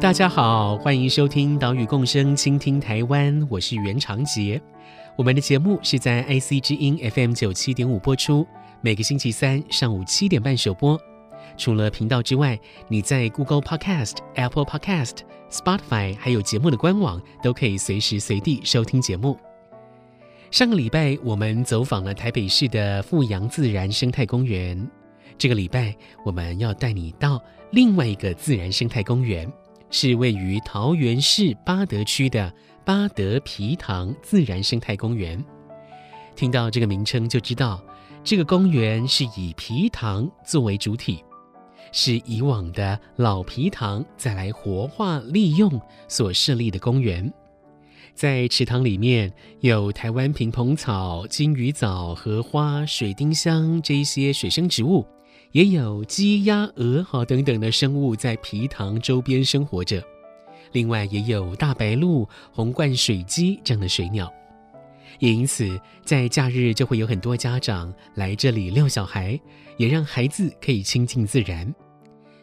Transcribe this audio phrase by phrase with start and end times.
[0.00, 4.60] 大家好，欢迎收听《岛屿共生，倾听台湾》，我是袁长杰。
[5.16, 8.46] 我们的节目是在 IC 之音 FM 九七点五播出，
[8.80, 10.96] 每个星期三上午七点半首播。
[11.56, 15.16] 除了频道之外，你在 Google Podcast、Apple Podcast、
[15.50, 19.36] Spotify 还有节目的官网都可以随时随地收听节目。
[20.52, 24.88] 上个礼拜，我们走访了台北市的富阳自然生态公园。
[25.36, 29.52] 这个礼拜，我们要带你到另外一个自然生态公园，
[29.90, 32.52] 是位于桃园市八德区的
[32.84, 35.42] 八德皮塘自然生态公园。
[36.36, 37.82] 听到这个名称就知道，
[38.22, 41.24] 这个公园是以皮塘作为主体，
[41.90, 47.32] 是以往的老皮塘再来活化利用所设立的公园。
[48.14, 55.06] 在池塘里面有台湾萍蓬草、金鱼藻、荷花、水丁香这一些水生植物。
[55.52, 60.02] 也有鸡、鸭、鹅好等等的生物在皮塘周边生活着，
[60.72, 64.30] 另外也有大白鹭、红冠水鸡这样的水鸟，
[65.18, 69.40] 也因此在假日就会有很多家长来这里遛小孩，
[69.78, 71.74] 也让孩子可以亲近自然。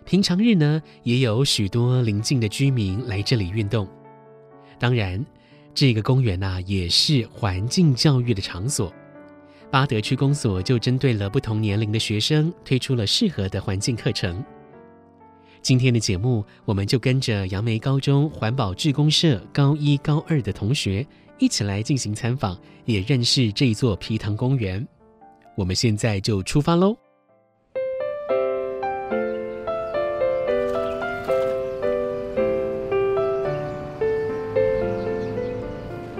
[0.04, 3.88] 平常日呢，也有许多邻近的居民来这里运动。
[4.80, 5.24] 当然，
[5.74, 8.92] 这个公园啊，也是环境教育的场所。
[9.72, 14.44] 巴德区公所就针对了不同年龄的学生，推出了适合的环境课程。
[15.62, 21.06] 今天的节目，我们就跟着杨梅高中环保志工社高一、高二的同学
[21.40, 24.88] 一起来进行参访，也认识这一座皮塘公园。
[25.56, 26.96] 我们现在就出发喽！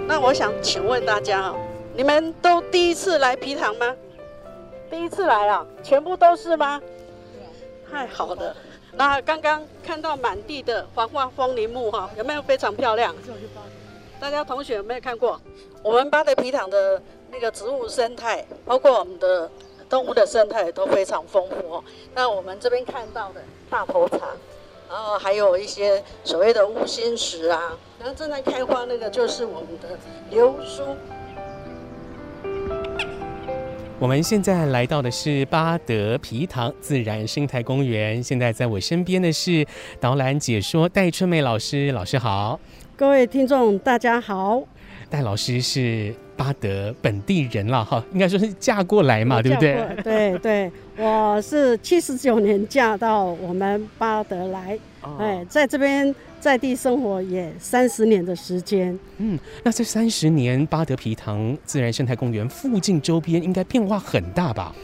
[0.06, 1.65] 那我想请问大家啊。
[1.96, 3.96] 你们都第一次来皮塘吗？
[4.90, 6.78] 第一次来啊，全部都是吗？
[7.90, 8.54] 太好了。
[8.92, 13.14] 那刚刚看到满地的黄花风铃木哈，有没有非常漂亮？
[14.20, 15.40] 大家同学有没有看过？
[15.82, 19.50] 我们巴德皮塘的那个植物生态，包括我们的
[19.88, 21.84] 动物的生态都非常丰富哦。
[22.14, 23.40] 那我们这边看到的
[23.70, 24.18] 大头茶，
[24.90, 29.98] 然后还有一些所谓的乌心石啊，然后正在开花那个就是我们的
[30.28, 30.94] 流苏。
[33.98, 38.22] 我们现在来到的是巴德皮塘自然生态公园。
[38.22, 39.66] 现在在我身边的是
[39.98, 42.60] 导览解说戴春梅老师，老师好。
[42.94, 44.62] 各位听众大家好。
[45.08, 49.78] 戴老师是巴德本地人了哈，应该说是嫁过来嘛，对不对？
[50.04, 56.14] 对对，我是七十九年嫁到我们巴德来，哦、哎，在这边。
[56.38, 64.74] 在地生活也三十年的时间，嗯，那这三十年巴德皮塘自然生态公园附近周边应该变化很大吧？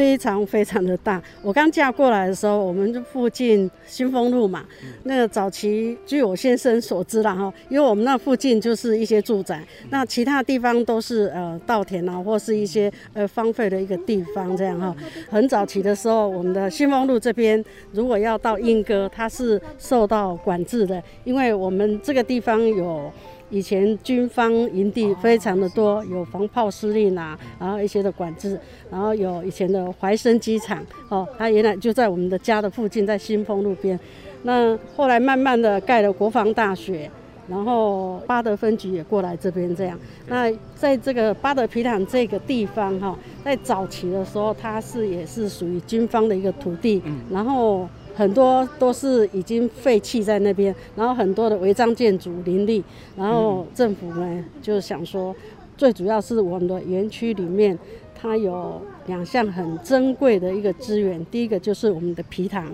[0.00, 1.22] 非常非常的大。
[1.42, 14.96] 我刚嫁过来的时候，我们这附近新丰路嘛，嗯、那个早期据我先生所知啦哈，因为我们那附近就是一些住宅，嗯、那其他地方都是呃稻田啊，或是一些呃荒废的一个地方这样哈。
[15.28, 17.62] 很早期的时候，我们的新丰路这边
[17.92, 23.12] 如果要到莺歌，它是受到管制的，因为我们这个地方有。
[23.50, 28.58] 以前军方营地非常的多，有防炮司令啊，然后一些的管制，
[28.90, 33.98] 然后有以前的怀生机场哦，它原来就在我们的家的附近，在新丰路边。
[34.44, 37.10] 那后来慢慢的盖了国防大学，
[37.48, 39.98] 然后巴德分局也过来这边这样。
[40.28, 47.88] 那在这个巴德皮坦这个地方哈，在早期的时候，它是也是属于军方的一个土地，然后。
[48.14, 52.82] 很多都是已经废弃在那边，然后很多的违章建筑林立，
[53.16, 55.34] 然后政府呢就想说，
[55.76, 57.78] 最主要是我们的园区里面，
[58.14, 62.66] 它有两项很珍贵的一个资源，第一个就是我们的皮塘，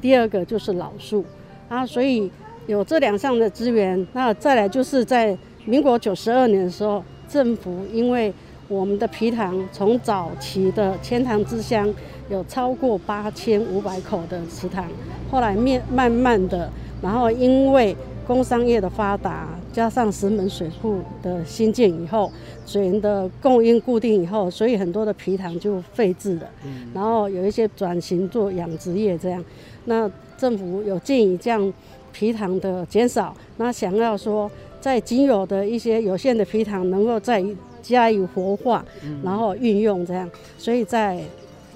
[0.00, 1.24] 第二个就是老树，
[1.68, 2.30] 啊，所以
[2.66, 8.32] 有这两项的资源，那再来就是在民国九十二年的时候，政府因为
[8.68, 11.92] 我们的皮塘从早期的千塘之乡。
[12.28, 14.84] 有超过八千五百口的池塘，
[15.30, 16.68] 后来面慢慢的，
[17.00, 17.96] 然后因为
[18.26, 22.28] 工商业的发达，加上石门水库的兴建以后，
[22.66, 26.50] 水源的供应固定以后，所以很多的皮塘就废置了。
[26.64, 26.88] 嗯。
[26.92, 29.44] 然后有一些转型做养殖业这样，
[29.84, 31.72] 那政府有建议这样
[32.12, 37.40] 皮塘的减少，那想要说在仅有的一些有限的皮塘能够再
[37.88, 38.84] 加以活化，
[39.22, 41.22] 然后运用这样，所以在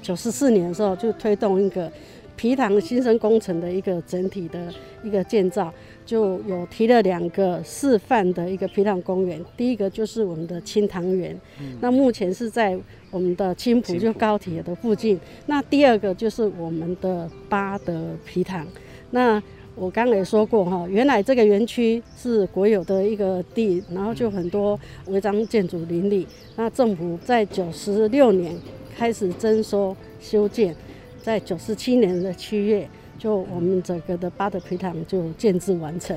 [0.03, 1.91] 九十四年的时候就推动一个。
[2.37, 4.73] 皮塘新生工程的一个整体的
[5.05, 5.71] 一个建造，
[6.07, 9.39] 就有提了两个示范的一个皮塘公园。
[9.59, 12.75] 第一个就是我们的青塘园，嗯、那目前是在
[13.11, 15.21] 我们的青浦就高铁的附近。
[15.45, 18.67] 那第二个就是我们的八德皮塘。
[19.11, 19.43] 那
[19.75, 26.27] 我刚才也说过哈，原来这个园区是国有的一个地，然后就很多违章建筑林立。
[26.57, 28.55] 那政府在九十六年
[28.97, 30.75] 开始征收修建。
[31.23, 32.89] 在九十七年的七月，
[33.19, 36.17] 就我们整个的巴德皮塘就建制完成。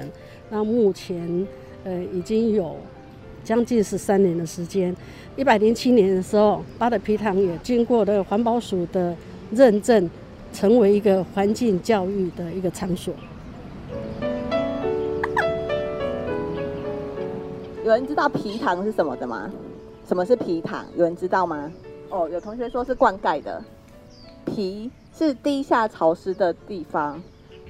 [0.50, 1.46] 那目前，
[1.84, 2.78] 呃，已经有
[3.44, 4.96] 将近十三年的时间。
[5.36, 9.14] 一百零七年的时候，巴德皮塘也经过了环保署的
[9.52, 10.10] 认证，
[10.54, 13.14] 成为一个环境教育的一个场所。
[17.84, 19.52] 有人知道皮塘是什么的吗？
[20.08, 20.86] 什么是皮塘？
[20.96, 21.70] 有人知道吗？
[22.10, 23.62] 哦，有同学说是灌溉的。
[24.46, 27.22] 皮是地下潮湿的地方，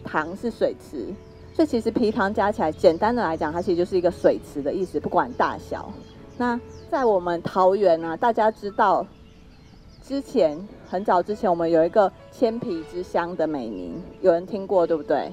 [0.03, 1.07] 塘是水池，
[1.55, 5.91] 所以其实皮塘加起来，简单的来讲，它其实就是一个水池的意思，不管大小。
[6.37, 6.59] 那
[6.91, 9.03] 在我们桃园呢、啊，大家知道，
[10.03, 10.55] 之前
[10.87, 15.31] 很早之前，我们有一个千皮之乡的美名，有人听过对不对？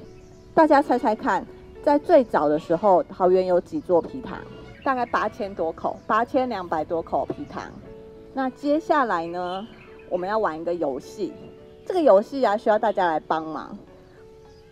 [0.54, 1.44] 大家猜猜看，
[1.82, 4.38] 在最早的时候，桃园有几座皮塘？
[4.82, 7.70] 大概八千多口，八千两百多口皮糖。
[8.32, 9.66] 那接下来呢？
[10.08, 11.32] 我们要玩一个游戏，
[11.86, 13.78] 这个游戏啊需要大家来帮忙。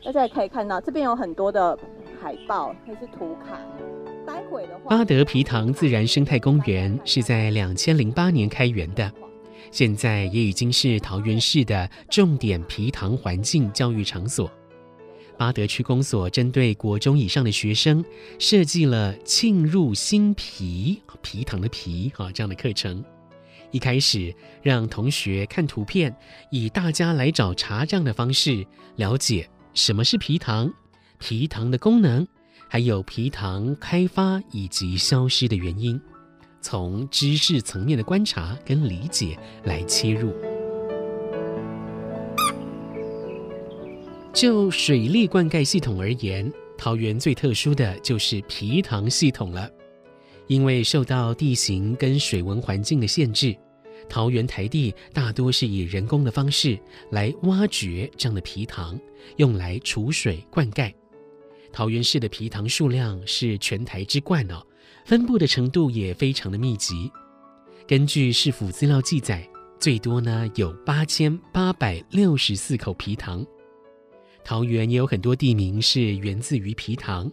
[0.05, 1.78] 大家也可以看到，这边有很多的
[2.20, 3.60] 海报，还是图卡。
[4.26, 9.11] 待会的话，巴德皮塘自然生态公园是在两千零八年开园的，
[9.70, 14.50] 现在也已经是桃园市的重点皮塘环境教育场所。
[15.38, 18.05] 巴德区公所针对国中以上的学生
[18.40, 23.02] 设计了“沁入心脾”——皮糖的皮啊这样的课程。
[23.70, 26.14] 一开始让同学看图片，
[26.50, 30.73] 以大家来找茬这样的方式了解什么是皮糖、
[31.19, 32.26] 皮糖的功能，
[32.67, 36.00] 还有皮糖开发以及消失的原因，
[36.61, 40.35] 从知识层面的观察跟理解来切入。
[44.32, 49.69] 就水利灌溉系统而言，桃园最特殊的就是皮塘系统了。
[50.46, 53.54] 因为受到地形跟水文环境的限制，
[54.08, 56.78] 桃园台地大多是以人工的方式
[57.10, 58.98] 来挖掘这样的皮塘，
[59.36, 60.92] 用来储水灌溉。
[61.72, 64.62] 桃园市的皮塘数量是全台之冠哦，
[65.04, 67.10] 分布的程度也非常的密集。
[67.86, 69.46] 根据市府资料记载，
[69.80, 73.44] 最多呢有八千八百六十四口皮塘。
[74.48, 77.30] 桃园也有很多地名是源自于皮塘，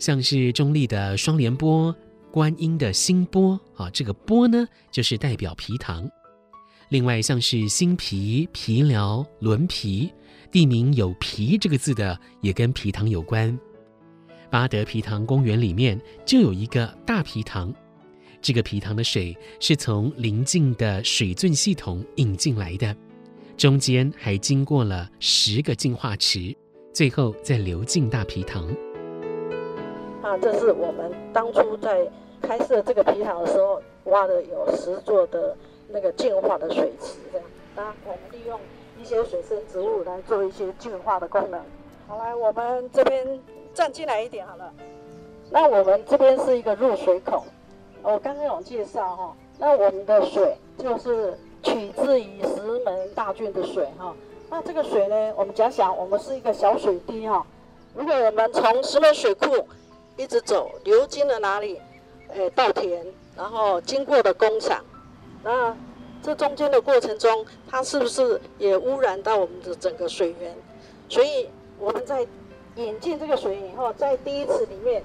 [0.00, 1.94] 像是中坜的双连陂。
[2.32, 6.10] 观音的新陂啊，这个陂呢，就是代表皮塘。
[6.88, 10.10] 另外，像是新埤、埤寮、仑埤，
[10.50, 13.56] 地名有“埤”这个字的，也跟皮塘有关。
[14.50, 17.72] 八德皮塘公园里面就有一个大皮塘，
[18.42, 22.96] 这个皮塘的水是从邻近的水圳系统引进来的，
[23.56, 26.54] 中间还经过了十个净化池，
[26.92, 28.64] 最后再流进大皮塘。
[30.22, 32.10] 啊，这是我们当初在。
[32.42, 35.56] 开设这个皮塘的时候，挖的有十座的
[35.88, 37.46] 那个净化的水池，这样。
[37.74, 38.60] 那我们利用
[39.00, 41.60] 一些水生植物来做一些净化的功能。
[42.06, 43.40] 好，来我们这边
[43.72, 44.72] 站进来一点好了。
[45.50, 47.46] 那我们这边是一个入水口，
[48.02, 49.36] 我刚刚有介绍哈。
[49.58, 51.36] 那我们的水就是
[51.66, 54.14] 取自于石门大圳的水哈。
[54.48, 57.44] 那这个水呢，我们假想我们是一个小水滴哈。
[57.94, 59.66] 如果我们从石门水库
[60.16, 61.80] 一直走，流经了哪里？
[62.28, 63.04] 诶，稻田，
[63.36, 64.84] 然后经过的工厂，
[65.42, 65.76] 那
[66.22, 70.54] 这中间的过程中，它是不是也污染到我们的整个水源？
[71.08, 72.26] 所以我们在
[72.76, 75.02] 引进这个水以后，在第一池里面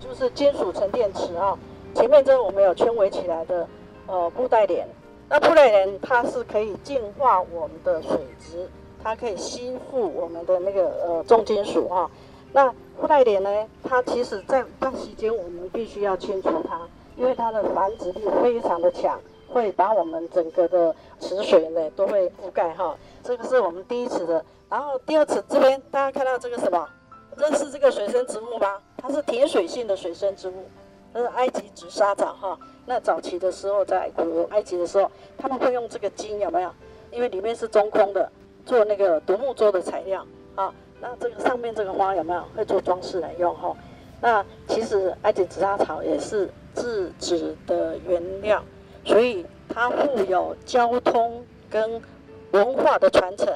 [0.00, 1.58] 就是金属沉淀池啊，
[1.94, 3.68] 前面这我们有圈围起来的
[4.06, 4.86] 呃布袋脸，
[5.28, 8.68] 那布袋莲它是可以净化我们的水质，
[9.02, 12.10] 它可以吸附我们的那个呃重金属哈，
[12.52, 12.74] 那。
[13.00, 16.80] 布袋莲呢，它其实在段时间我们必须要清除它，
[17.16, 19.16] 因为它的繁殖力非常的强，
[19.46, 22.96] 会把我们整个的池水呢都会覆盖哈。
[23.22, 26.88] 这个是我们第一池的，然后第二池这边大家看到这个什么？
[27.36, 28.66] 认识这个水生植物吗？
[28.96, 30.64] 它是甜水性的水生植物，
[31.12, 32.58] 它是埃及紫砂草哈。
[32.86, 36.72] 那早期的时候，在古埃及的时候，他们会用这个茎有没有？
[37.10, 38.30] 因为里面是中空的，
[38.64, 40.72] 做那个独木舟的材料啊。
[41.00, 43.76] 那这个上面这个花有没有会做装饰来用哈？
[44.20, 48.62] 那其实埃及紫砂草也是制纸的原料，
[49.04, 52.02] 所以它富有交通跟
[52.50, 53.46] 文化的传承。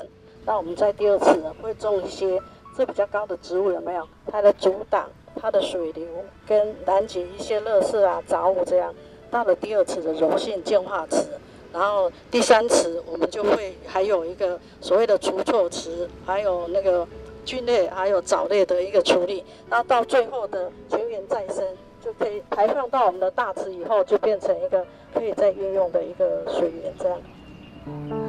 [0.44, 2.40] 那我们在第二次呢，会种一些
[2.76, 4.06] 这比较高的植物，有没有？
[4.26, 5.08] 它的阻挡
[5.42, 6.06] 它的水流
[6.46, 8.94] 跟拦截一些垃圾啊杂物，这样
[9.28, 11.26] 到了第二次的柔性净化池，
[11.72, 17.04] 然后第三次我们就会还有一个所谓的除错池，还有那个
[17.44, 21.66] 菌类还有藻类的一个处理，那到最后的全员再生，
[22.00, 28.21] 就可以排放到我们的大池以后，就变成一个可以再运用的一个水源，这样。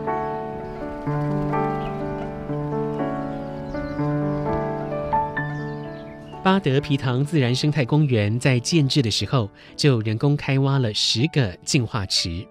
[6.44, 12.46] 巴德皮塘自然生态公园在建制的时候，就人工开挖了十个净化池，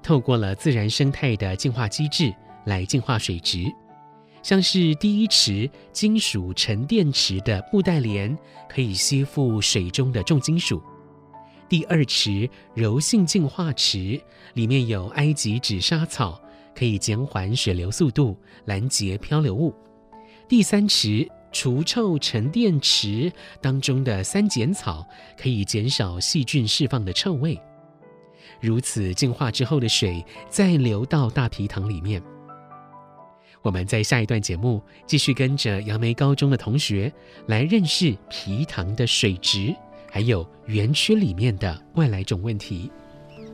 [0.00, 2.32] 透过了自然生态的净化机制
[2.66, 3.64] 来净化水质。
[4.44, 10.80] 像是第一池金属沉淀池的布袋莲，可以吸附水中的重金属；
[11.68, 14.20] 第二池柔性净化池
[14.54, 16.40] 里面有埃及紫砂草，
[16.76, 19.74] 可以减缓水流速度，拦截漂流物；
[20.46, 21.28] 第三池。
[21.52, 23.30] 除臭沉淀池
[23.60, 25.06] 当中的三碱草
[25.38, 27.60] 可以减少细菌释放的臭味。
[28.60, 32.22] 如此净化之后的水再流到大皮塘里面。
[33.60, 37.12] 我们在下一段节目继续跟着杨梅高中的同学
[37.46, 39.72] 来认识皮塘的水质，
[40.10, 42.90] 还有园区里面的外来种问题。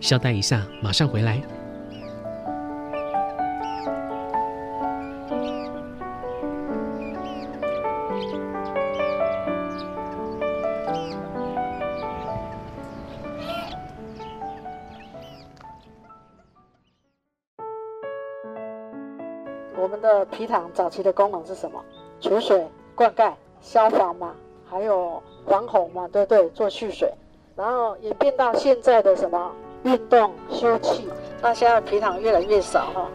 [0.00, 1.57] 稍待一下，马上回来。
[19.86, 21.80] 埤塘早期的功能是什么？
[22.20, 24.34] 储水、灌溉、消防嘛，
[24.68, 26.48] 还有防洪嘛，对不对？
[26.50, 27.12] 做蓄水，
[27.54, 29.52] 然后演变到现在的什么
[29.84, 31.02] 运动休憩。
[31.40, 33.08] 那现在埤塘越来越少哈。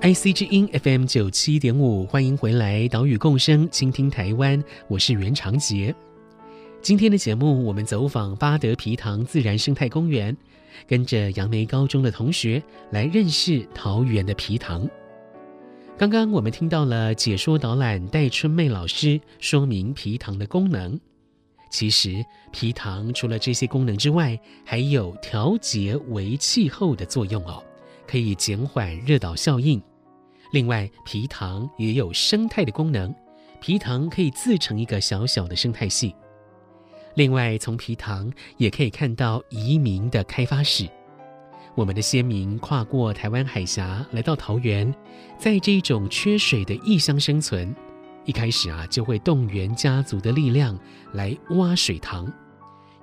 [0.00, 5.94] IC 之音 FM 九七点五，欢迎回来，岛屿共生，倾听台湾，我是袁长杰。
[6.82, 10.36] 今天的节目，我们走访巴德皮塘自然生态公园。
[10.88, 12.60] 跟着杨梅高中的同学
[12.90, 14.88] 来认识桃园的皮塘。
[15.96, 20.98] 刚刚我们听到了解说导览戴春妹老师说明皮塘的功能。
[21.70, 27.62] 其实皮塘除了这些功能之外，还有调节微气候的作用哦，
[28.08, 29.80] 可以减缓热岛效应。
[30.52, 33.14] 另外，皮塘也有生态的功能，
[33.60, 36.12] 皮塘可以自成一个小小的生态系。
[37.14, 40.88] 另外，从皮塘也可以看到移民的开发史。
[41.74, 44.94] 我们的先民跨过台湾海峡来到桃园，
[45.38, 47.74] 在这种缺水的异乡生存，
[48.24, 50.78] 一开始啊就会动员家族的力量
[51.12, 52.30] 来挖水塘。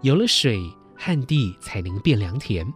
[0.02, 0.60] 有了水，
[0.96, 2.72] 旱地才能变良田，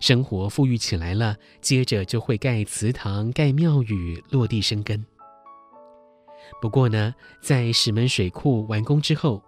[0.00, 1.36] 生活富裕起来了。
[1.60, 5.04] 接着就会盖祠堂、盖庙宇，落地生根。
[6.60, 9.42] 不过呢，在石门水库完工之后，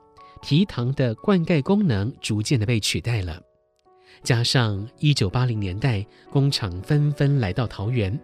[0.47, 3.43] 埤塘的灌溉功能逐渐的被取代了，
[4.23, 8.17] 加上一九八零年代工厂纷纷来到桃园，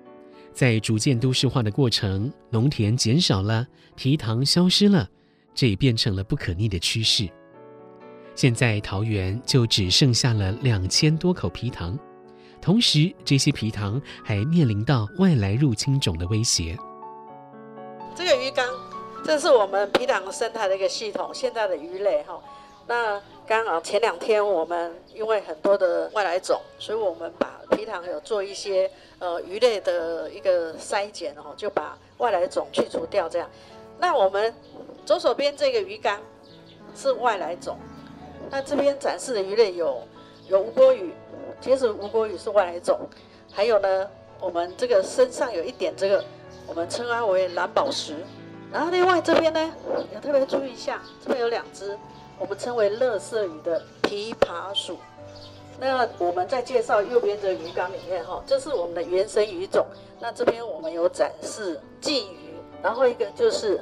[0.52, 5.10] 在逐渐都市化的过程，农田减少了，埤塘消失了，
[5.52, 7.28] 这也变成了不可逆的趋势。
[8.36, 11.98] 现在桃园就只剩下了两千多口埤塘，
[12.60, 16.78] 同时这些埤塘还面临到外来入侵种的威胁。
[18.14, 18.64] 这个鱼缸。
[19.24, 22.40] 这是我们皮塘生态的一个系统，现在的鱼类哈。
[22.88, 33.48] 那刚好前两天我们因为很多的外来种，所以我们把皮塘有做一些呃鱼类的一个筛检哦，就把外来种去除掉这样。
[34.00, 34.52] 那我们
[35.06, 36.20] 左手边这个鱼缸
[36.96, 37.78] 是外来种，
[38.50, 40.02] 那这边展示的鱼类有
[40.48, 41.14] 有吴郭鱼，
[41.60, 42.98] 其实吴郭鱼是外来种，
[43.52, 44.10] 还有呢，
[44.40, 46.24] 我们这个身上有一点这个，
[46.66, 48.16] 我们称它为蓝宝石。
[48.72, 49.72] 然后另外这边呢，
[50.14, 51.98] 要特别注意一下，这边有两只，
[52.38, 54.96] 我们称为垃圾鱼的琵琶鼠。
[55.78, 59.84] 那我们在介绍右边这鱼缸里面哈，这是我们的原生鱼种。
[60.20, 63.80] 那这边我们有展示鲫鱼，然后一个就是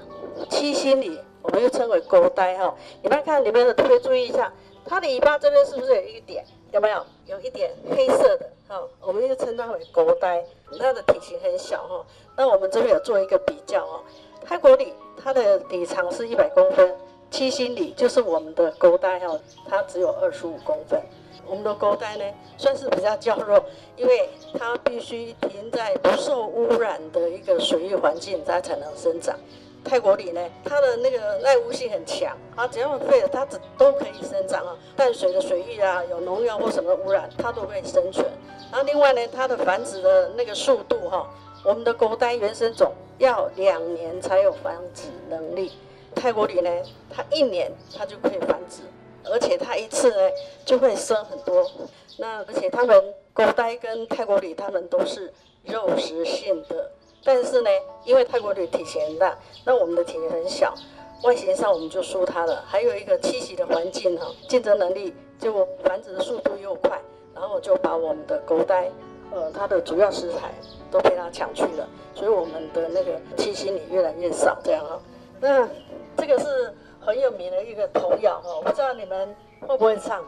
[0.49, 2.75] 七星鲤，我们又称为钩呆哈。
[3.03, 4.53] 你们看里面的，特别注意一下，
[4.87, 6.45] 它的尾巴这边是不是有一点？
[6.73, 7.05] 有没有？
[7.27, 10.43] 有一点黑色的哈，我们又称它为钩呆，
[10.79, 12.05] 它的体型很小哈。
[12.37, 14.01] 那我们这边有做一个比较哦。
[14.45, 14.93] 泰国里
[15.23, 16.95] 它的底长是一百公分，
[17.31, 21.01] 七星里就是我们的沟带哈，它只有二十五公分。
[21.47, 22.25] 我们的沟带呢，
[22.57, 23.65] 算是比较娇弱，
[23.97, 24.29] 因为
[24.59, 29.37] 它必须停在不受污染的一个水域环境，它才能生长。
[29.83, 34.77] 泰国里呢，它的那个耐污性很强，它只要废了，它只都可以生长啊。
[34.95, 38.27] 淡水的水域啊，有农药或什么污染，它都可以生存。
[38.71, 41.29] 然后另外呢，它的繁殖的那个速度哈，
[41.65, 45.73] 我们的狗带原生种要两年才有繁殖能力，
[46.15, 46.71] 泰国里呢，
[47.11, 48.83] 它一年它就可以繁殖。
[49.23, 50.17] 而且它一次呢
[50.65, 51.71] 就会生很多，
[52.17, 55.31] 那而且它们狗带跟泰国里它们都是
[55.63, 56.91] 肉食性的，
[57.23, 57.69] 但是呢，
[58.05, 60.75] 因为泰国里体型很大，那我们的体型很小，
[61.23, 62.65] 外形上我们就输它了。
[62.67, 66.99] 还有一个栖息的环境哈，竞争能力就繁殖的速度又快，
[67.35, 68.91] 然后就把我们的狗带，
[69.33, 70.53] 呃，它的主要食材
[70.91, 74.99] 都被它抢去了，所以我们的那个栖息里越来越少，这样哈。
[75.41, 75.69] 那
[76.17, 76.75] 这个是。
[77.03, 79.35] 很有名的一个童谣哦，不知道你们
[79.67, 80.23] 会不会唱。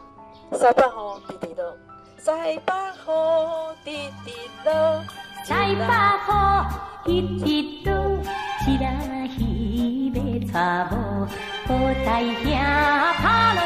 [0.53, 1.63] 塞巴河滴滴答，
[2.17, 4.31] 塞巴河滴滴
[4.65, 4.71] 答，
[5.45, 6.65] 塞巴河
[7.05, 7.91] 滴滴答，
[8.65, 8.77] 一
[9.37, 11.27] 只鱼要带某，
[11.67, 11.69] 好
[12.03, 12.49] 带兄
[13.21, 13.61] 打落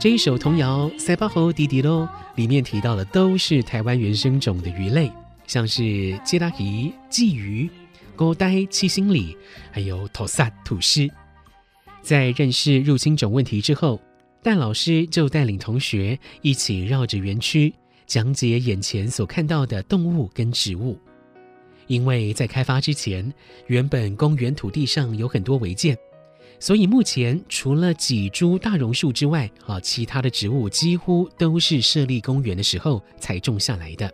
[0.00, 5.10] 这一首童谣《塞巴吼滴滴咯》里面提到的都是台湾原生种的鱼类，
[5.48, 7.68] 像是吉拉鱼、鲫鱼、
[8.14, 9.36] 沟带、七星鲤，
[9.72, 11.10] 还有土萨土狮。
[12.00, 14.00] 在认识入侵种问题之后，
[14.40, 17.74] 戴老师就带领同学一起绕着园区
[18.06, 20.96] 讲解眼前所看到的动物跟植物。
[21.88, 23.34] 因为在开发之前，
[23.66, 25.98] 原本公园土地上有很多违建。
[26.60, 34.12] 所以目前除了几株大榕树之外，啊，其他的植物几乎都是设立公园的时候才种下来的。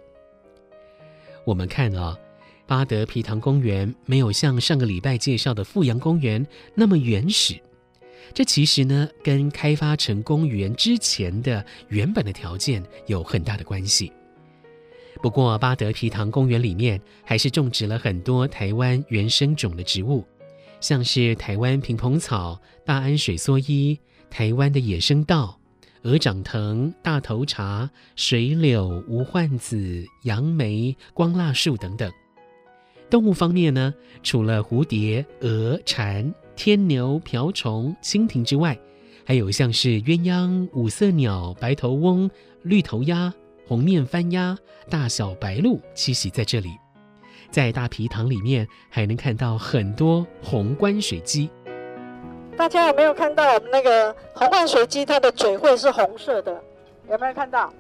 [1.47, 2.19] 我们看啊，
[2.67, 7.59] 巴德皮塘公园没有像上个礼拜介绍的富阳公园那么原始，
[8.35, 14.13] 这其实呢跟开发成公园之前的原本的条件有很大的关系。
[15.23, 20.23] 不过巴德皮塘公园里面还是种植了很多台湾原生种的植物。
[20.85, 25.59] 像是台湾平蓬草、大安水蓑衣、台湾的野生稻、
[26.03, 32.13] 鹅掌藤、大头茶、水柳、无患子、杨梅、光蜡树等等。
[33.09, 38.79] 动物方面呢，除了蝴蝶、蛾、蝉、天牛、瓢虫、蜻蜓之外，
[39.25, 43.33] 还有像是鸳鸯、五色鸟、白头翁、绿头鸭、
[43.67, 44.55] 红面番鸭、
[44.91, 46.69] 大小白鹭栖息在这里。
[47.55, 51.49] 在大皮塘里面还能看到很多红冠水鸡。
[52.57, 55.05] 大家有没有看到我们那个红冠水鸡？
[55.05, 56.61] 它的嘴喙是红色的，
[57.09, 57.73] 有没有看到？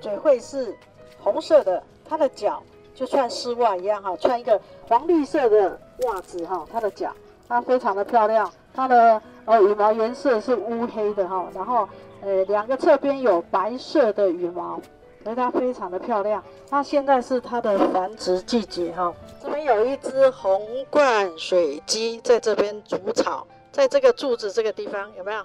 [0.00, 0.76] 嘴喙是
[1.16, 2.60] 红色的，它的脚
[2.92, 7.14] 就穿丝袜一样哈，穿一个黄绿色的袜子哈，它的脚
[7.46, 11.88] 它非常的漂亮，它的呃羽毛颜色是乌黑的哈，然后
[12.20, 14.80] 呃两个侧边有白色的羽毛。
[15.28, 16.42] 所以它非常的漂亮。
[16.70, 19.12] 那现在是它的繁殖季节哈。
[19.42, 25.44] 这边有一只红冠水鸡在这边筑巢，在这个柱子这个地方有没有？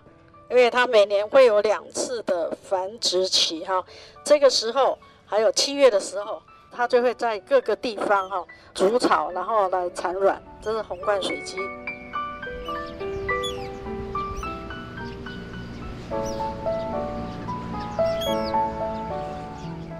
[0.50, 3.84] 因为它每年会有两次的繁殖期哈。
[4.24, 6.41] 这个时候还有七月的时候，
[6.72, 8.41] 它就会在各个地方哈
[8.74, 10.41] 筑巢，然后来产卵。
[10.62, 11.58] 这是红冠水鸡。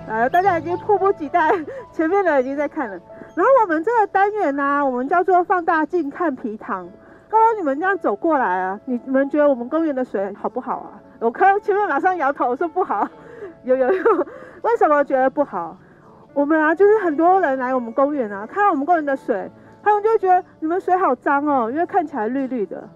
[0.08, 1.52] 呃，大家已经迫不及待，
[1.92, 3.00] 前面的已经在看了。
[3.36, 6.88] 然后我们这个单元呢、我们叫做放大镜看皮塘。
[7.30, 11.02] 刚刚你们这样走过来啊，你你们觉得我们公园的水好不好啊？
[11.20, 13.08] 我看前面马上摇头说不好。
[13.64, 14.04] 有有有，
[14.62, 15.76] 为什么觉得不好？
[16.34, 19.50] 我们啊，就是很多人来我们公园啊，看到我们公园的水，
[19.82, 22.88] 他们就觉得你们水好脏哦，因为看起来绿绿的。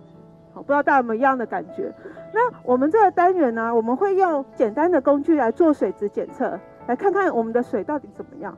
[0.53, 1.91] 好，不知道大家有没有一样的感觉？
[2.33, 6.59] 那我们这个单元呢、我们会用简单的工具来做水质检测。
[6.87, 8.57] 来看看我们的水到底怎么样？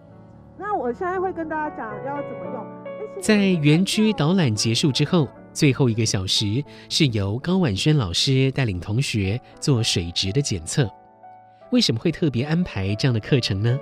[0.57, 2.65] 那我现在会跟大家讲要怎么用。
[3.21, 10.87] 在园区导览结束之后，最后一个小时是由高婉轩老师带领同学做水质的检测。
[11.71, 13.79] 为什么会特别安排这样的课程呢？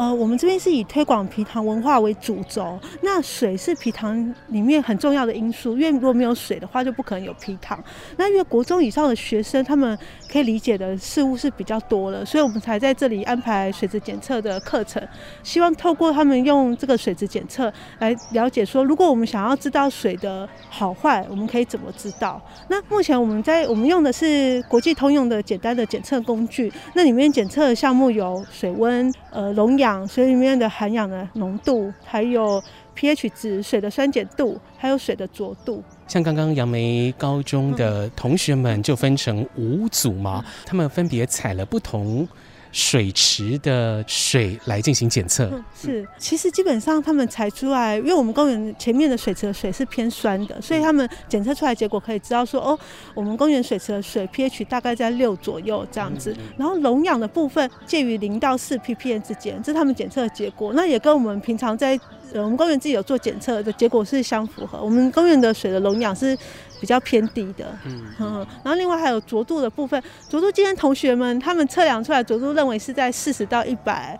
[0.00, 7.78] 呃，我们这边是以推广皮糖文化为主轴，那水是皮糖里面很重要的因素，因为如果没有水的话，就不可能有皮糖。
[8.16, 9.98] 那因为国中以上的学生，他们
[10.32, 15.06] 可以理解的事物是比较多了，所以我们才在这里安排水质检测的课程，
[15.42, 22.40] 希望透过他们用这个水质检测来了解说，如果我们想要知道水的好坏，我们可以怎么知道？
[22.68, 29.89] 那目前我们在我们用的是国际通用的简单的检测工具，那里面检测的项目有水温、呃溶氧。
[30.06, 32.62] 水里面的含氧的浓度，还有
[32.96, 35.82] pH 值、水的酸碱度，还有水的浊度。
[36.06, 42.26] 像刚刚杨梅高中的同学们就分成五组嘛，他们分别采了不同。
[42.72, 52.78] 水池的水来进行检测，嗯，是，其实基本上他们采出来，因为我们公园前面的水池的水是偏酸的，所以他们检测出来结果可以知道说，哦，
[53.12, 61.98] 我们公园水池的水 pH 大概在六左右这样子，然后溶氧的部分介于零到四 ppm 之间，这是他们检测的结果，那也跟我们平常在
[62.34, 66.38] 我们公园自己有做检测的结果是相符合，我们公园的水的溶氧是。
[66.80, 74.18] 比较偏低的，嗯，嗯，然后另外还有浊度的部分，浊度今天同学们他们测量出来浊度认为是在四十到一百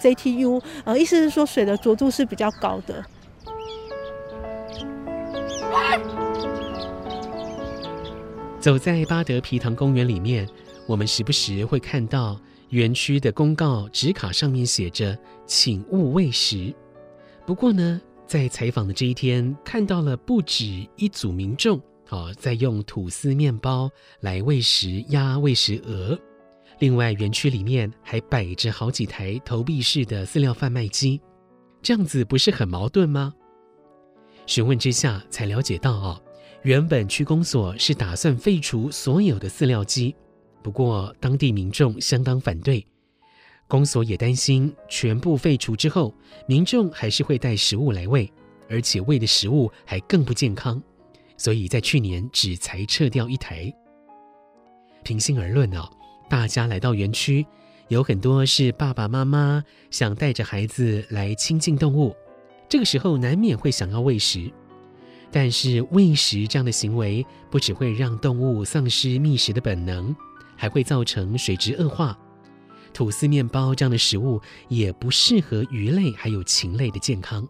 [0.00, 3.04] JTU，呃，意思是说水的浊度是比较高的。
[8.60, 10.48] 走在巴德皮塘公园里面，
[10.86, 12.40] 我们时不时会看到
[12.70, 15.16] 园区的公告纸卡上面写着
[15.46, 16.74] “请勿喂食”。
[17.46, 21.80] 不过呢，在采访的这一天，看到了不止一组民众。
[22.06, 23.90] 好，再用吐司面包
[24.20, 26.16] 来喂食鸭、喂食鹅。
[26.78, 31.20] 另外，园区里面还摆着好几台投币式的饲料贩卖机，
[31.82, 33.34] 这样子不是很矛盾吗？
[34.46, 36.22] 询问之下才了解到，哦，
[36.62, 40.14] 原本区公所是打算废除所有的饲料机，
[40.62, 42.86] 不过当地民众相当反对，
[43.66, 46.14] 公所也担心全部废除之后，
[46.46, 48.32] 民众还是会带食物来喂，
[48.68, 50.80] 而且喂的食物还更不健康。
[51.36, 53.72] 所以在去年只才撤掉一台。
[55.02, 55.88] 平心而论哦，
[56.28, 57.46] 大家来到园区，
[57.88, 62.14] 有很多是爸爸妈妈想带着孩子来亲近动物，
[62.68, 64.50] 这个时候难免会想要喂食。
[65.30, 70.14] 但是喂食这样的行为，不只会让动物丧失觅食的本能，
[70.56, 72.18] 还会造成水质恶化。
[72.94, 77.46] 吐司面包这样的食物也不适合鱼类还有禽类的健康。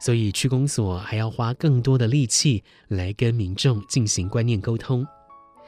[0.00, 5.06] 所以区公所还要花更多的力气来跟民众进行观念沟通。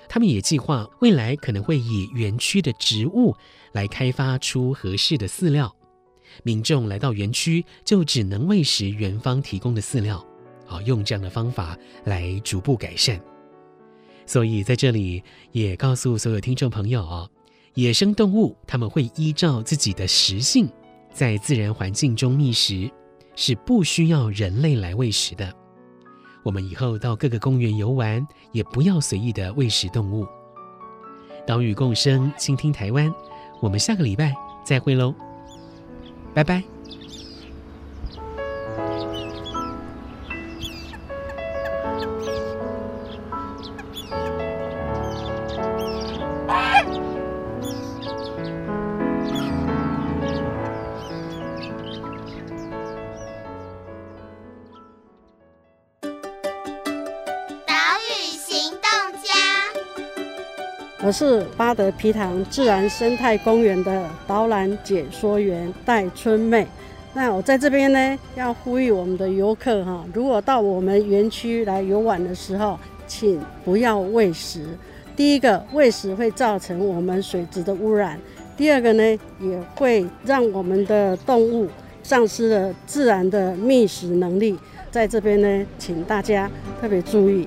[0.09, 3.35] 他们也计划未来可能会以园区的植物
[3.73, 5.73] 来开发出合适的饲料，
[6.43, 10.25] 民众来到园区就只能喂食园方提供的饲料，
[10.67, 13.21] 好，用这样的方法来逐步改善。
[14.27, 17.31] 所以在这里也告诉所有听众朋友哦，
[17.75, 20.69] 野生动物他们会依照自己的食性
[21.13, 22.91] 在自然环境中觅食。
[23.41, 25.51] 是不需要人类来喂食的。
[26.43, 30.27] 我们以后到各个公园游玩，也不要随意的喂食动物。
[31.47, 33.11] 岛屿共生，倾听台湾。
[33.63, 35.15] 我们下个礼拜再会喽，
[36.35, 36.63] 拜拜。
[61.71, 66.67] 是八德皮塘自然生态公园的导览解说员戴春妹。
[67.15, 74.67] 那我在这边呢，要呼吁我们的游客哈，如果到我们园区来游玩的时候，请不要喂食。
[75.15, 78.17] 第一个，喂食会造成我们水质的污染；
[78.57, 79.05] 第二个呢，
[79.39, 81.69] 也会让我们的动物
[82.03, 84.59] 丧失了自然的觅食能力。
[84.91, 87.47] 在这边呢，请大家特别注意。